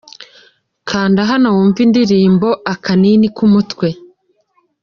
[0.89, 3.87] Kanda hano wumve indirimbo Akanini k'umutwe.